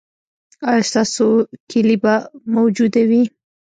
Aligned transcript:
ایا 0.69 0.83
ستاسو 0.89 1.27
کیلي 1.69 1.97
به 2.03 2.13
موجوده 2.53 3.01
وي؟ 3.09 3.21